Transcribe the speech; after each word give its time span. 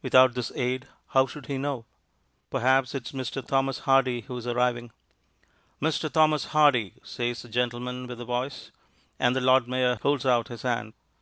Without 0.00 0.32
this 0.32 0.50
aid, 0.54 0.88
how 1.08 1.26
should 1.26 1.44
he 1.44 1.58
know? 1.58 1.84
Perhaps 2.48 2.94
it 2.94 3.04
is 3.04 3.12
Mr. 3.12 3.46
Thomas 3.46 3.80
Hardy 3.80 4.22
who 4.22 4.34
is 4.38 4.46
arriving. 4.46 4.92
"Mr. 5.78 6.10
Thomas 6.10 6.46
Hardy," 6.46 6.94
says 7.02 7.42
the 7.42 7.50
gentleman 7.50 8.06
with 8.06 8.16
the 8.16 8.24
voice, 8.24 8.70
and 9.18 9.36
the 9.36 9.42
Lord 9.42 9.68
Mayor 9.68 9.96
holds 10.00 10.24
out 10.24 10.48
his 10.48 10.62
hand. 10.62 10.94